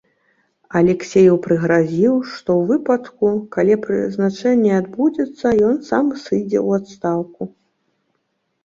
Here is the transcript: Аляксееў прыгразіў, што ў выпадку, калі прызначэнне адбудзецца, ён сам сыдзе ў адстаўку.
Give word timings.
Аляксееў 0.77 1.37
прыгразіў, 1.47 2.13
што 2.31 2.49
ў 2.61 2.67
выпадку, 2.71 3.27
калі 3.57 3.75
прызначэнне 3.85 4.71
адбудзецца, 4.81 5.45
ён 5.71 5.75
сам 5.93 6.05
сыдзе 6.25 6.59
ў 6.65 6.69
адстаўку. 6.83 7.43